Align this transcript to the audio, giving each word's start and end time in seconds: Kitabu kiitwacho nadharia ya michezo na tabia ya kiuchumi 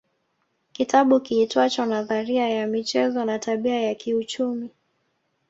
Kitabu 0.71 1.19
kiitwacho 1.19 1.85
nadharia 1.85 2.49
ya 2.49 2.67
michezo 2.67 3.25
na 3.25 3.39
tabia 3.39 3.81
ya 3.81 3.95
kiuchumi 3.95 4.69